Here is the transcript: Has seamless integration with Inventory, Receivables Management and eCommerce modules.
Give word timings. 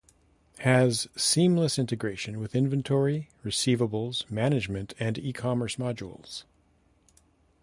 Has 0.61 1.07
seamless 1.15 1.77
integration 1.77 2.39
with 2.39 2.55
Inventory, 2.55 3.29
Receivables 3.45 4.27
Management 4.31 4.95
and 4.99 5.17
eCommerce 5.17 5.77
modules. 5.77 6.43